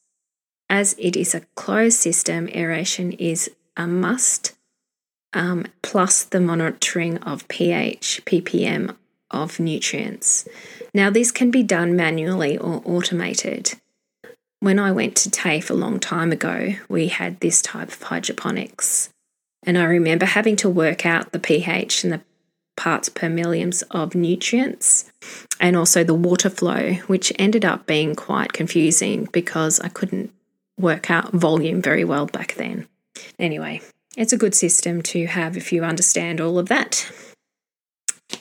As 0.69 0.95
it 0.99 1.15
is 1.15 1.33
a 1.33 1.41
closed 1.55 1.97
system, 1.97 2.47
aeration 2.49 3.13
is 3.13 3.49
a 3.75 3.87
must, 3.87 4.55
um, 5.33 5.65
plus 5.81 6.23
the 6.23 6.39
monitoring 6.39 7.17
of 7.19 7.47
pH, 7.47 8.21
ppm 8.25 8.95
of 9.31 9.59
nutrients. 9.59 10.47
Now, 10.93 11.09
this 11.09 11.31
can 11.31 11.51
be 11.51 11.63
done 11.63 11.95
manually 11.95 12.57
or 12.57 12.81
automated. 12.85 13.73
When 14.59 14.79
I 14.79 14.91
went 14.91 15.15
to 15.17 15.29
TAFE 15.29 15.69
a 15.69 15.73
long 15.73 15.99
time 15.99 16.31
ago, 16.31 16.75
we 16.89 17.07
had 17.07 17.39
this 17.39 17.61
type 17.61 17.89
of 17.89 18.01
hydroponics. 18.01 19.09
And 19.65 19.77
I 19.77 19.83
remember 19.83 20.25
having 20.25 20.55
to 20.57 20.69
work 20.69 21.05
out 21.05 21.31
the 21.31 21.39
pH 21.39 22.03
and 22.03 22.13
the 22.13 22.21
parts 22.75 23.09
per 23.09 23.29
millions 23.29 23.81
of 23.91 24.15
nutrients 24.15 25.11
and 25.59 25.75
also 25.75 26.03
the 26.03 26.13
water 26.13 26.49
flow, 26.49 26.93
which 27.07 27.33
ended 27.37 27.65
up 27.65 27.85
being 27.85 28.15
quite 28.15 28.53
confusing 28.53 29.27
because 29.31 29.79
I 29.81 29.89
couldn't 29.89 30.31
work 30.79 31.11
out 31.11 31.33
volume 31.33 31.81
very 31.81 32.05
well 32.05 32.25
back 32.25 32.55
then. 32.55 32.87
Anyway, 33.37 33.81
it's 34.15 34.33
a 34.33 34.37
good 34.37 34.55
system 34.55 35.01
to 35.03 35.27
have 35.27 35.57
if 35.57 35.73
you 35.73 35.83
understand 35.83 36.39
all 36.39 36.57
of 36.57 36.69
that. 36.69 37.11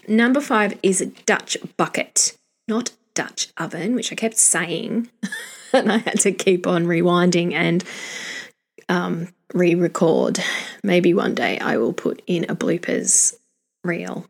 Number 0.07 0.41
five 0.41 0.79
is 0.83 1.01
a 1.01 1.07
Dutch 1.07 1.57
bucket, 1.77 2.38
not 2.69 2.93
Dutch 3.15 3.49
oven, 3.57 3.95
which 3.95 4.13
I 4.13 4.15
kept 4.15 4.37
saying, 4.37 5.11
and 5.73 5.91
I 5.91 5.99
had 5.99 6.21
to 6.21 6.33
keep 6.33 6.67
on 6.67 6.87
rewinding 6.87 7.53
and 7.53 7.83
um, 8.89 9.29
re 9.53 9.75
record. 9.75 10.39
Maybe 10.83 11.15
one 11.15 11.35
day 11.35 11.59
I 11.59 11.77
will 11.79 11.93
put 11.93 12.23
in 12.27 12.45
a 12.49 12.55
bloopers 12.55 13.35
reel. 13.83 14.27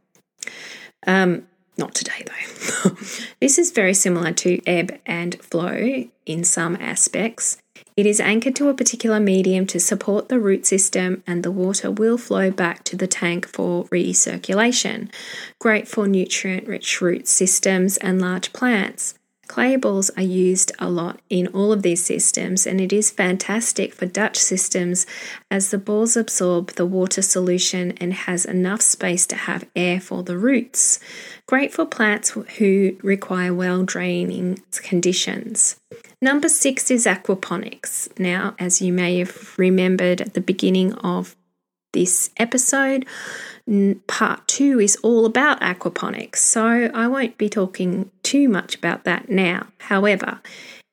Um, 1.07 1.47
not 1.77 1.95
today, 1.95 2.25
though. 2.27 2.91
this 3.41 3.59
is 3.59 3.71
very 3.71 3.95
similar 3.95 4.33
to 4.33 4.61
ebb 4.67 4.99
and 5.07 5.41
flow 5.41 6.05
in 6.27 6.45
some 6.45 6.77
aspects. 6.77 7.59
It 7.97 8.07
is 8.07 8.21
anchored 8.21 8.57
to 8.57 8.69
a 8.69 8.75
particular 8.75 9.21
medium 9.21 9.67
to 9.69 9.81
support 9.81 10.29
the 10.29 10.39
root 10.39 10.67
system, 10.67 11.23
and 11.27 11.43
the 11.43 11.51
water 11.51 11.91
will 11.91 12.19
flow 12.19 12.51
back 12.51 12.85
to 12.85 12.97
the 12.97 13.07
tank 13.07 13.47
for 13.47 13.85
recirculation. 13.87 15.11
Great 15.59 15.89
for 15.89 16.07
nutrient 16.07 16.67
rich 16.67 17.01
root 17.01 17.29
systems 17.29 17.97
and 17.99 18.21
large 18.21 18.53
plants. 18.53 19.15
Clay 19.49 19.77
balls 19.77 20.11
are 20.11 20.23
used 20.23 20.73
a 20.79 20.91
lot 20.91 21.21
in 21.31 21.47
all 21.49 21.73
of 21.73 21.83
these 21.83 22.05
systems, 22.05 22.67
and 22.67 22.83
it 22.83 22.93
is 22.93 23.11
fantastic 23.11 23.95
for 23.95 24.05
Dutch 24.05 24.37
systems 24.37 25.07
as 25.51 25.71
the 25.71 25.79
balls 25.79 26.19
absorb 26.19 26.73
the 26.73 26.85
water 26.85 27.23
solution 27.23 27.93
and 27.93 28.13
has 28.13 28.45
enough 28.45 28.83
space 28.83 29.27
to 29.27 29.37
have 29.37 29.67
air 29.75 30.01
for 30.01 30.23
the 30.23 30.37
roots. 30.37 31.01
Great 31.47 31.73
for 31.73 31.87
plants 31.87 32.37
who 32.59 32.99
require 33.03 33.55
well 33.55 33.85
draining 33.85 34.63
conditions. 34.83 35.77
Number 36.21 36.49
six 36.49 36.91
is 36.91 37.07
aquaponics. 37.07 38.09
Now, 38.19 38.55
as 38.59 38.83
you 38.83 38.93
may 38.93 39.19
have 39.19 39.57
remembered 39.57 40.21
at 40.21 40.35
the 40.35 40.41
beginning 40.41 40.93
of 40.95 41.37
this 41.93 42.31
episode, 42.37 43.07
part 44.09 44.47
two 44.49 44.81
is 44.81 44.97
all 44.97 45.27
about 45.27 45.61
aquaponics, 45.61 46.37
so 46.37 46.91
I 46.93 47.07
won't 47.07 47.39
be 47.39 47.49
talking 47.49 48.11
too 48.23 48.49
much 48.49 48.75
about 48.75 49.05
that 49.05 49.29
now. 49.29 49.69
However, 49.79 50.41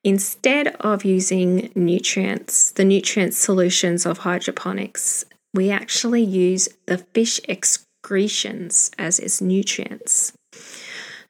instead 0.04 0.68
of 0.80 1.04
using 1.04 1.72
nutrients, 1.74 2.72
the 2.72 2.86
nutrient 2.86 3.34
solutions 3.34 4.06
of 4.06 4.20
hydroponics, 4.20 5.26
we 5.56 5.72
actually 5.72 6.24
use 6.24 6.70
the 6.86 7.00
fish 7.00 7.42
excretions 7.50 8.92
as 9.00 9.20
its 9.20 9.42
nutrients. 9.42 10.34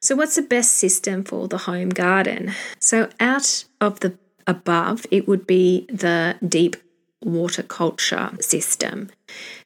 So, 0.02 0.16
what's 0.16 0.36
the 0.36 0.44
best 0.44 0.74
system 0.74 1.24
for 1.24 1.48
the 1.48 1.60
home 1.60 1.90
garden? 1.90 2.54
So, 2.80 3.10
out 3.20 3.66
of 3.86 4.00
the 4.01 4.18
above, 4.48 5.06
it 5.12 5.27
would 5.27 5.48
be 5.48 5.86
the 5.89 6.36
deep 6.48 6.75
water 7.24 7.63
culture 7.63 8.32
system. 8.39 9.10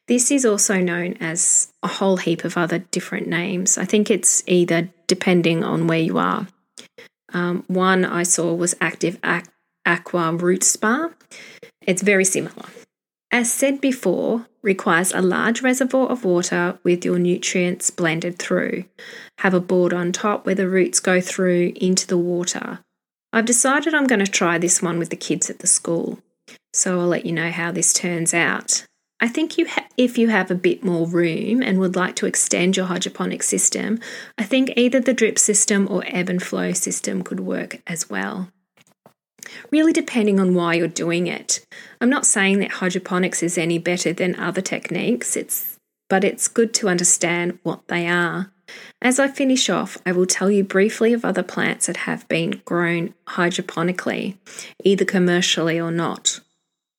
This 0.07 0.31
is 0.31 0.45
also 0.45 0.79
known 0.79 1.15
as 1.19 1.71
a 1.83 1.87
whole 1.87 2.17
heap 2.17 2.43
of 2.43 2.57
other 2.57 2.79
different 2.79 3.27
names. 3.27 3.77
I 3.77 3.85
think 3.85 4.09
it's 4.09 4.43
either 4.47 4.89
depending 5.07 5.63
on 5.63 5.87
where 5.87 5.99
you 5.99 6.17
are. 6.17 6.47
Um, 7.33 7.63
one 7.67 8.05
I 8.05 8.23
saw 8.23 8.53
was 8.53 8.75
Active 8.81 9.19
Aqua 9.85 10.33
Root 10.33 10.63
Spa. 10.63 11.11
It's 11.85 12.01
very 12.01 12.25
similar. 12.25 12.65
As 13.31 13.51
said 13.51 13.79
before, 13.79 14.47
requires 14.63 15.13
a 15.13 15.21
large 15.21 15.61
reservoir 15.61 16.09
of 16.09 16.25
water 16.25 16.79
with 16.83 17.05
your 17.05 17.19
nutrients 17.19 17.91
blended 17.91 18.39
through. 18.39 18.85
Have 19.39 19.53
a 19.53 19.59
board 19.59 19.93
on 19.93 20.11
top 20.11 20.45
where 20.45 20.55
the 20.55 20.67
roots 20.67 20.99
go 20.99 21.21
through 21.21 21.73
into 21.75 22.07
the 22.07 22.17
water. 22.17 22.79
I've 23.31 23.45
decided 23.45 23.93
I'm 23.93 24.07
going 24.07 24.25
to 24.25 24.31
try 24.31 24.57
this 24.57 24.81
one 24.81 24.97
with 24.97 25.09
the 25.09 25.15
kids 25.15 25.49
at 25.49 25.59
the 25.59 25.67
school, 25.67 26.19
so 26.73 26.99
I'll 26.99 27.07
let 27.07 27.25
you 27.25 27.31
know 27.31 27.51
how 27.51 27.71
this 27.71 27.93
turns 27.93 28.33
out. 28.33 28.85
I 29.21 29.27
think 29.27 29.57
you 29.57 29.67
ha- 29.67 29.87
if 29.97 30.17
you 30.17 30.29
have 30.29 30.49
a 30.49 30.55
bit 30.55 30.83
more 30.83 31.05
room 31.05 31.61
and 31.61 31.79
would 31.79 31.95
like 31.95 32.15
to 32.17 32.25
extend 32.25 32.77
your 32.77 32.85
hydroponic 32.85 33.43
system, 33.43 33.99
I 34.37 34.43
think 34.43 34.73
either 34.75 34.99
the 34.99 35.13
drip 35.13 35.37
system 35.37 35.87
or 35.91 36.03
ebb 36.07 36.29
and 36.29 36.41
flow 36.41 36.71
system 36.71 37.21
could 37.21 37.41
work 37.41 37.81
as 37.85 38.09
well. 38.09 38.49
Really 39.71 39.93
depending 39.93 40.39
on 40.39 40.55
why 40.55 40.75
you're 40.75 40.87
doing 40.87 41.27
it. 41.27 41.65
I'm 41.99 42.09
not 42.09 42.25
saying 42.25 42.59
that 42.59 42.73
hydroponics 42.73 43.43
is 43.43 43.57
any 43.57 43.77
better 43.77 44.13
than 44.13 44.39
other 44.39 44.61
techniques, 44.61 45.35
it's 45.35 45.75
but 46.09 46.23
it's 46.23 46.47
good 46.47 46.73
to 46.75 46.89
understand 46.89 47.59
what 47.61 47.87
they 47.87 48.07
are. 48.07 48.51
As 49.01 49.19
I 49.19 49.27
finish 49.27 49.69
off, 49.69 49.97
I 50.05 50.11
will 50.11 50.25
tell 50.25 50.51
you 50.51 50.63
briefly 50.63 51.13
of 51.13 51.23
other 51.23 51.43
plants 51.43 51.87
that 51.87 51.97
have 51.97 52.27
been 52.27 52.61
grown 52.65 53.13
hydroponically, 53.27 54.37
either 54.83 55.05
commercially 55.05 55.79
or 55.79 55.91
not 55.91 56.39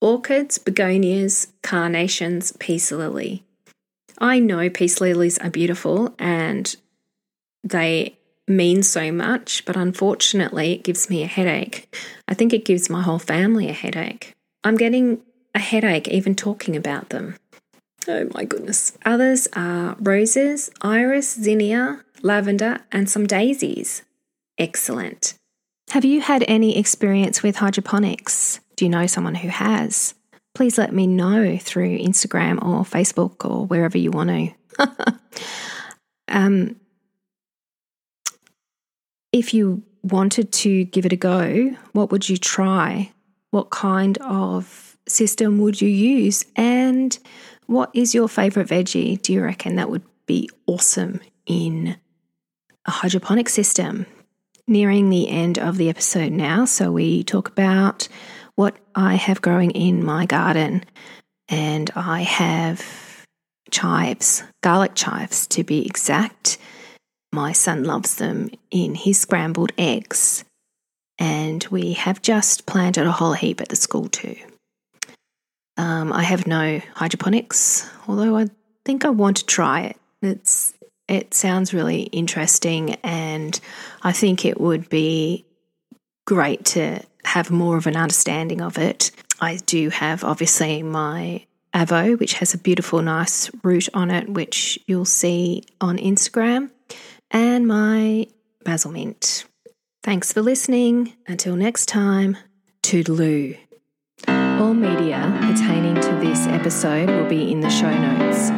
orchids, 0.00 0.58
begonias, 0.58 1.48
carnations, 1.62 2.52
peace 2.58 2.90
lily. 2.90 3.44
I 4.18 4.38
know 4.38 4.70
peace 4.70 5.00
lilies 5.00 5.38
are 5.38 5.50
beautiful 5.50 6.14
and 6.18 6.74
they 7.62 8.18
mean 8.48 8.82
so 8.82 9.12
much, 9.12 9.64
but 9.64 9.76
unfortunately, 9.76 10.72
it 10.72 10.82
gives 10.82 11.08
me 11.08 11.22
a 11.22 11.26
headache. 11.26 11.94
I 12.26 12.34
think 12.34 12.52
it 12.52 12.64
gives 12.64 12.90
my 12.90 13.02
whole 13.02 13.18
family 13.18 13.68
a 13.68 13.74
headache. 13.74 14.34
I'm 14.64 14.76
getting 14.76 15.20
a 15.54 15.58
headache 15.58 16.08
even 16.08 16.34
talking 16.34 16.76
about 16.76 17.10
them. 17.10 17.36
Oh 18.10 18.28
my 18.34 18.44
goodness. 18.44 18.98
Others 19.04 19.46
are 19.54 19.94
roses, 20.00 20.68
iris, 20.80 21.32
zinnia, 21.32 22.02
lavender, 22.22 22.80
and 22.90 23.08
some 23.08 23.24
daisies. 23.24 24.02
Excellent. 24.58 25.34
Have 25.90 26.04
you 26.04 26.20
had 26.20 26.44
any 26.48 26.76
experience 26.76 27.44
with 27.44 27.56
hydroponics? 27.56 28.58
Do 28.74 28.84
you 28.84 28.88
know 28.88 29.06
someone 29.06 29.36
who 29.36 29.46
has? 29.48 30.14
Please 30.56 30.76
let 30.76 30.92
me 30.92 31.06
know 31.06 31.56
through 31.56 31.98
Instagram 31.98 32.56
or 32.56 32.82
Facebook 32.82 33.48
or 33.48 33.66
wherever 33.66 33.96
you 33.96 34.10
want 34.10 34.54
to. 34.76 34.88
um, 36.28 36.74
if 39.32 39.54
you 39.54 39.84
wanted 40.02 40.52
to 40.52 40.82
give 40.86 41.06
it 41.06 41.12
a 41.12 41.16
go, 41.16 41.76
what 41.92 42.10
would 42.10 42.28
you 42.28 42.38
try? 42.38 43.12
What 43.52 43.70
kind 43.70 44.18
of 44.18 44.96
system 45.06 45.58
would 45.58 45.80
you 45.80 45.88
use? 45.88 46.44
And 46.56 47.16
what 47.70 47.90
is 47.94 48.16
your 48.16 48.28
favorite 48.28 48.66
veggie? 48.66 49.22
Do 49.22 49.32
you 49.32 49.44
reckon 49.44 49.76
that 49.76 49.88
would 49.88 50.02
be 50.26 50.50
awesome 50.66 51.20
in 51.46 51.96
a 52.84 52.90
hydroponic 52.90 53.48
system? 53.48 54.06
Nearing 54.66 55.08
the 55.08 55.28
end 55.28 55.56
of 55.56 55.76
the 55.76 55.88
episode 55.88 56.32
now, 56.32 56.64
so 56.64 56.90
we 56.90 57.22
talk 57.22 57.48
about 57.48 58.08
what 58.56 58.76
I 58.96 59.14
have 59.14 59.40
growing 59.40 59.70
in 59.70 60.04
my 60.04 60.26
garden. 60.26 60.84
And 61.48 61.92
I 61.94 62.22
have 62.22 63.24
chives, 63.70 64.42
garlic 64.64 64.96
chives 64.96 65.46
to 65.48 65.62
be 65.62 65.86
exact. 65.86 66.58
My 67.32 67.52
son 67.52 67.84
loves 67.84 68.16
them 68.16 68.50
in 68.72 68.96
his 68.96 69.20
scrambled 69.20 69.70
eggs. 69.78 70.44
And 71.20 71.64
we 71.70 71.92
have 71.92 72.20
just 72.20 72.66
planted 72.66 73.06
a 73.06 73.12
whole 73.12 73.34
heap 73.34 73.60
at 73.60 73.68
the 73.68 73.76
school 73.76 74.08
too. 74.08 74.36
Um, 75.76 76.12
I 76.12 76.22
have 76.22 76.46
no 76.46 76.80
hydroponics, 76.94 77.88
although 78.06 78.36
I 78.36 78.46
think 78.84 79.04
I 79.04 79.10
want 79.10 79.38
to 79.38 79.46
try 79.46 79.82
it. 79.82 79.96
It's 80.22 80.74
it 81.08 81.34
sounds 81.34 81.74
really 81.74 82.02
interesting, 82.02 82.94
and 83.02 83.58
I 84.02 84.12
think 84.12 84.44
it 84.44 84.60
would 84.60 84.88
be 84.88 85.44
great 86.26 86.64
to 86.64 87.00
have 87.24 87.50
more 87.50 87.76
of 87.76 87.86
an 87.86 87.96
understanding 87.96 88.60
of 88.60 88.78
it. 88.78 89.10
I 89.40 89.56
do 89.66 89.88
have 89.88 90.22
obviously 90.22 90.82
my 90.82 91.46
Avo, 91.74 92.18
which 92.18 92.34
has 92.34 92.54
a 92.54 92.58
beautiful, 92.58 93.00
nice 93.02 93.50
root 93.62 93.88
on 93.94 94.10
it, 94.10 94.28
which 94.28 94.78
you'll 94.86 95.04
see 95.04 95.64
on 95.80 95.98
Instagram 95.98 96.70
and 97.30 97.66
my 97.66 98.26
basil 98.64 98.90
mint. 98.90 99.44
Thanks 100.02 100.32
for 100.32 100.42
listening. 100.42 101.14
Until 101.26 101.56
next 101.56 101.86
time, 101.86 102.36
toodaloo. 102.82 103.56
All 104.60 104.74
media 104.74 105.34
pertaining 105.40 105.94
to 105.94 106.12
this 106.20 106.46
episode 106.46 107.08
will 107.08 107.26
be 107.26 107.50
in 107.50 107.60
the 107.60 107.70
show 107.70 107.90
notes. 107.90 108.50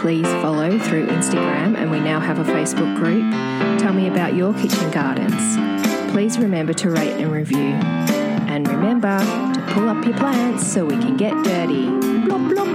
Please 0.00 0.26
follow 0.40 0.78
through 0.78 1.08
Instagram, 1.08 1.76
and 1.76 1.90
we 1.90 2.00
now 2.00 2.20
have 2.20 2.38
a 2.38 2.44
Facebook 2.44 2.96
group. 2.96 3.30
Tell 3.78 3.92
me 3.92 4.08
about 4.08 4.34
your 4.34 4.54
kitchen 4.54 4.90
gardens. 4.90 5.58
Please 6.10 6.38
remember 6.38 6.72
to 6.72 6.88
rate 6.88 7.20
and 7.20 7.30
review. 7.30 7.74
And 8.48 8.66
remember 8.66 9.18
to 9.18 9.64
pull 9.74 9.90
up 9.90 10.02
your 10.06 10.16
plants 10.16 10.66
so 10.66 10.86
we 10.86 10.96
can 10.96 11.18
get 11.18 11.34
dirty. 11.44 11.86
Blop, 11.86 12.50
blop. 12.50 12.71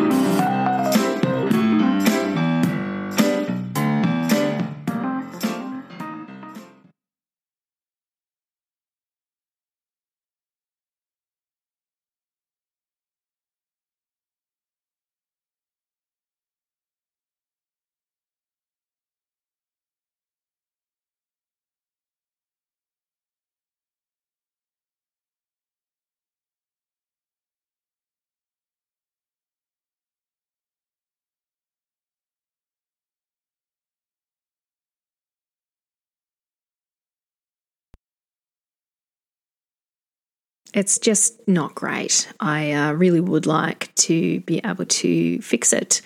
It's 40.73 40.99
just 40.99 41.47
not 41.47 41.75
great. 41.75 42.27
I 42.39 42.71
uh, 42.71 42.91
really 42.93 43.21
would 43.21 43.45
like 43.45 43.93
to 43.95 44.41
be 44.41 44.60
able 44.63 44.86
to 44.86 45.41
fix 45.41 45.73
it, 45.73 46.01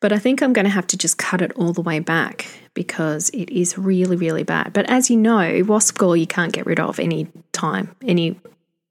but 0.00 0.12
I 0.12 0.18
think 0.18 0.42
I'm 0.42 0.52
going 0.52 0.64
to 0.64 0.70
have 0.70 0.86
to 0.88 0.96
just 0.96 1.18
cut 1.18 1.42
it 1.42 1.52
all 1.52 1.72
the 1.72 1.82
way 1.82 1.98
back 1.98 2.46
because 2.74 3.30
it 3.30 3.50
is 3.50 3.78
really, 3.78 4.16
really 4.16 4.42
bad. 4.42 4.72
But 4.72 4.88
as 4.90 5.10
you 5.10 5.16
know, 5.16 5.62
wasp 5.66 5.98
gall 5.98 6.16
you 6.16 6.26
can't 6.26 6.52
get 6.52 6.66
rid 6.66 6.80
of 6.80 6.98
any 6.98 7.28
time, 7.52 7.94
any, 8.02 8.38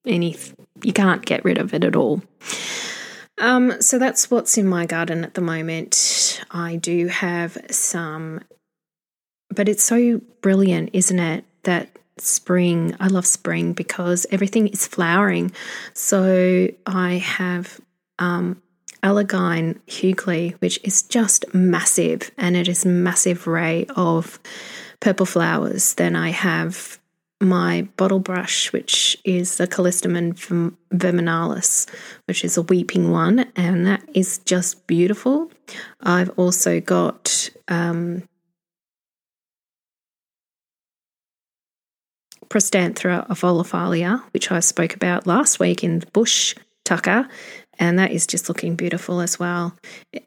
any, 0.05 0.35
you 0.81 0.93
can't 0.93 1.25
get 1.25 1.43
rid 1.45 1.57
of 1.57 1.73
it 1.73 1.83
at 1.83 1.95
all. 1.95 2.21
Um, 3.39 3.81
so 3.81 3.97
that's 3.97 4.29
what's 4.29 4.57
in 4.57 4.67
my 4.67 4.85
garden 4.85 5.23
at 5.23 5.33
the 5.33 5.41
moment. 5.41 6.41
I 6.51 6.75
do 6.75 7.07
have 7.07 7.57
some, 7.69 8.41
but 9.49 9.67
it's 9.67 9.83
so 9.83 10.21
brilliant, 10.41 10.91
isn't 10.93 11.19
it? 11.19 11.45
That 11.63 11.89
spring. 12.17 12.95
I 12.99 13.07
love 13.07 13.25
spring 13.25 13.73
because 13.73 14.25
everything 14.31 14.67
is 14.67 14.87
flowering. 14.87 15.51
So 15.93 16.67
I 16.85 17.15
have 17.15 17.79
um, 18.19 18.61
Alogyne 19.03 19.79
huegelii, 19.87 20.53
which 20.61 20.79
is 20.83 21.01
just 21.01 21.45
massive, 21.53 22.31
and 22.37 22.55
it 22.55 22.67
is 22.67 22.85
massive 22.85 23.47
ray 23.47 23.85
of 23.95 24.39
purple 24.99 25.25
flowers. 25.25 25.95
Then 25.95 26.15
I 26.15 26.29
have 26.29 26.99
my 27.41 27.87
bottle 27.97 28.19
brush, 28.19 28.71
which 28.71 29.17
is 29.25 29.57
the 29.57 29.67
Callistemon 29.67 30.75
viminalis, 30.93 31.89
which 32.25 32.45
is 32.45 32.55
a 32.55 32.61
weeping 32.61 33.11
one, 33.11 33.45
and 33.57 33.85
that 33.85 34.03
is 34.13 34.37
just 34.39 34.87
beautiful. 34.87 35.51
I've 36.01 36.29
also 36.37 36.79
got 36.79 37.49
um, 37.67 38.23
Prostanthera 42.53 43.27
ovalifolia, 43.29 44.21
which 44.31 44.51
I 44.51 44.59
spoke 44.59 44.93
about 44.93 45.25
last 45.25 45.59
week 45.59 45.83
in 45.83 46.03
bush 46.13 46.53
tucker, 46.83 47.27
and 47.79 47.97
that 47.97 48.11
is 48.11 48.27
just 48.27 48.47
looking 48.47 48.75
beautiful 48.75 49.21
as 49.21 49.39
well. 49.39 49.75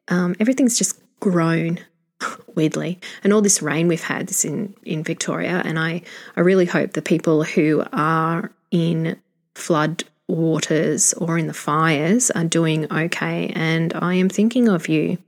Um, 0.08 0.34
everything's 0.40 0.76
just 0.76 0.98
grown 1.20 1.78
weirdly, 2.56 2.98
and 3.22 3.32
all 3.32 3.42
this 3.42 3.62
rain 3.62 3.86
we've 3.86 4.02
had 4.02 4.26
this 4.26 4.44
in 4.44 4.74
in 4.82 5.04
Victoria, 5.04 5.62
and 5.64 5.78
I 5.78 6.02
I 6.34 6.40
really 6.40 6.66
hope 6.66 6.94
the 6.94 7.00
people 7.00 7.44
who 7.44 7.84
are 7.92 8.50
in 8.72 9.16
flood 9.54 10.02
waters 10.26 11.14
or 11.14 11.38
in 11.38 11.46
the 11.46 11.54
fires 11.54 12.32
are 12.32 12.42
doing 12.42 12.92
okay, 12.92 13.52
and 13.54 13.94
I 13.94 14.14
am 14.14 14.28
thinking 14.28 14.66
of 14.66 14.88
you. 14.88 15.18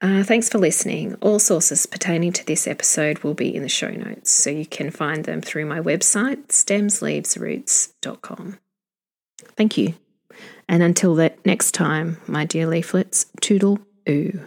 Uh, 0.00 0.22
thanks 0.22 0.48
for 0.48 0.58
listening. 0.58 1.14
All 1.20 1.38
sources 1.38 1.86
pertaining 1.86 2.32
to 2.34 2.44
this 2.44 2.66
episode 2.66 3.20
will 3.20 3.34
be 3.34 3.54
in 3.54 3.62
the 3.62 3.68
show 3.68 3.90
notes, 3.90 4.30
so 4.30 4.50
you 4.50 4.66
can 4.66 4.90
find 4.90 5.24
them 5.24 5.40
through 5.40 5.66
my 5.66 5.80
website, 5.80 6.48
stemsleavesroots.com. 6.48 8.58
Thank 9.56 9.78
you. 9.78 9.94
And 10.68 10.82
until 10.82 11.14
next 11.44 11.70
time, 11.72 12.18
my 12.26 12.44
dear 12.44 12.66
leaflets, 12.66 13.26
toodle 13.40 13.78
oo. 14.08 14.40